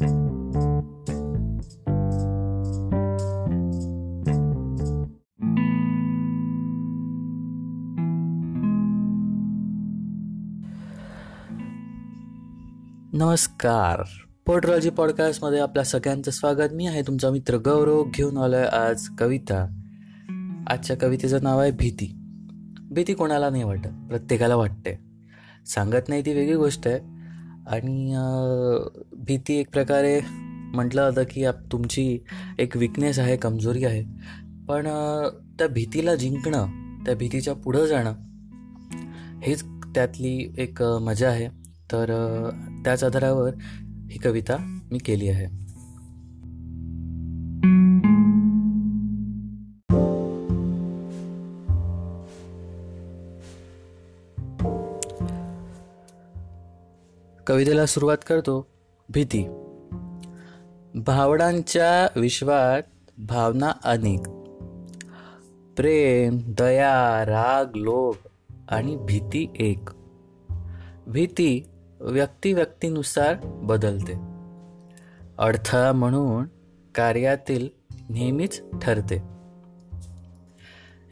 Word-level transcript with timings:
नमस्कार. 0.00 0.42
पोर्ट्रॉलॉजी 14.46 14.90
पॉडकास्टमध्ये 14.90 15.60
आपल्या 15.60 15.84
सगळ्यांचं 15.84 16.30
स्वागत. 16.30 16.72
मी 16.72 16.86
आहे 16.86 17.02
तुमचा 17.02 17.30
मित्र 17.30 17.56
गौरव. 17.56 18.04
घेऊन 18.14 18.36
आलोय 18.36 18.62
आज 18.62 19.08
कविता. 19.18 19.82
आजच्या 20.66 20.96
कवितेचं 20.96 21.38
नाव 21.42 21.58
आहे 21.58 21.70
भीती. 21.70 22.16
भीती 22.90 23.14
कोणाला 23.14 23.50
नाही 23.50 23.62
वाटत 23.62 23.88
प्रत्येकाला 23.88 24.56
वाटते. 24.56 25.00
सांगत 25.66 26.08
नाही 26.08 26.22
ती 26.26 26.32
वेगळी 26.32 26.56
गोष्ट 26.56 26.88
आहे. 26.88 27.20
आणि 27.66 28.14
भीती 29.30 29.54
एक 29.54 29.68
प्रकारे 29.72 30.20
म्हटलं 30.74 31.10
जातं 31.10 31.22
की 31.30 31.44
आप 31.44 31.54
तुमची 31.72 32.18
एक 32.58 32.76
विकनेस 32.76 33.18
आहे 33.18 33.36
कमजोरी 33.36 33.84
आहे. 33.84 34.02
पण 34.68 34.86
त्या 35.58 35.68
भीतीला 35.68 36.14
जिंकणं 36.14 36.66
त्या 37.06 37.14
भीतीच्या 37.14 37.54
पुढं 37.54 37.86
जाणं 37.86 38.12
हेच 39.42 39.64
त्यातली 39.64 40.54
एक 40.58 40.82
मजा 40.82 41.28
आहे. 41.28 41.48
तर 41.92 42.06
त्याच 42.84 43.04
आधारावर 43.04 43.50
ही 44.10 44.18
कविता 44.18 44.56
मी 44.92 44.98
केली 44.98 45.28
आहे. 45.28 45.46
कवितेला 57.46 57.86
सुरुवात 57.86 58.18
करतो. 58.28 58.79
भीती. 59.14 59.48
भावडांच्या 60.94 62.20
विश्वात 62.20 62.82
भावना 63.18 63.72
अनेक. 63.84 64.28
प्रेम 65.76 66.38
दया 66.58 67.24
राग 67.26 67.76
लोभ 67.76 68.14
आणि 68.68 68.96
भीती 68.96 69.52
एक. 69.56 69.88
भीती 71.06 71.68
व्यक्ती 72.00 72.52
व्यक्तीनुसार 72.52 73.36
बदलते. 73.44 74.12
अडथळा 75.38 75.92
म्हणून 75.92 76.44
कार्यातील 76.94 77.68
नेहमीच 78.08 78.62
ठरते. 78.82 79.16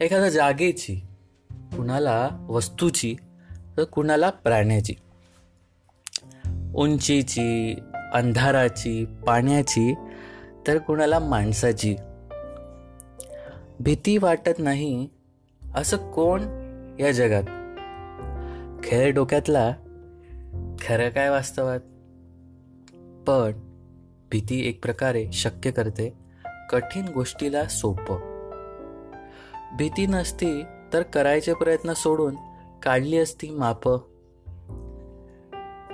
एखाद्या 0.01 0.29
जागेची 0.29 0.95
कुणाला 1.51 2.29
वस्तूची 2.49 3.15
तर 3.77 3.83
कुणाला 3.83 4.29
प्राण्याची. 4.29 4.93
उंचीची 6.75 7.75
अंधाराची 8.13 9.05
पाण्याची 9.27 9.95
तर 10.67 10.77
कुणाला 10.77 11.19
माणसाची. 11.19 11.95
भीती 13.79 14.17
वाटत 14.17 14.59
नाही 14.59 15.09
असं 15.75 16.11
कोण 16.11 16.41
या 16.99 17.11
जगात? 17.11 17.43
खेळ 18.83 19.13
डोक्यातला 19.13 19.71
खरं 20.81 21.09
काय 21.09 21.29
वास्तवात? 21.29 21.79
पण 23.27 23.51
भीती 24.31 24.69
एक 24.69 24.83
प्रकारे 24.83 25.31
शक्य 25.31 25.71
करते 25.71 26.13
कठीण 26.69 27.05
गोष्टीला 27.13 27.65
सोपं. 27.65 28.15
भीती 29.77 30.05
नसती 30.05 30.63
तर 30.93 31.01
करायचे 31.01 31.53
प्रयत्न 31.53 31.93
सोडून 31.93 32.35
काढली 32.83 33.17
असती 33.17 33.49
माप. 33.49 33.89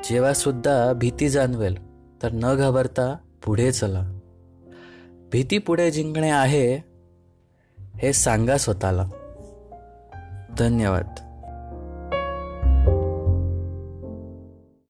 जेव्हा 0.09 0.33
सुद्धा 0.33 0.93
भीती 0.93 1.30
जाणवेल 1.30 1.84
तर 2.25 2.31
न 2.33 2.55
घाबरता 2.55 3.17
पुढे 3.45 3.71
चला. 3.71 4.19
भीती 5.31 5.57
पुढे 5.57 5.91
जिंकणे 5.91 6.29
आहे 6.29 6.75
हे 7.79 8.13
सांगा 8.13 8.57
स्वतःला. 8.57 9.05
धन्यवाद. 10.57 11.24